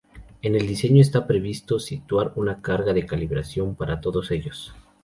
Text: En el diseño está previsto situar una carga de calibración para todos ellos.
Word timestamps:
En 0.41 0.55
el 0.55 0.65
diseño 0.65 0.99
está 0.99 1.27
previsto 1.27 1.77
situar 1.77 2.33
una 2.35 2.59
carga 2.59 2.91
de 2.91 3.05
calibración 3.05 3.75
para 3.75 4.01
todos 4.01 4.31
ellos. 4.31 4.73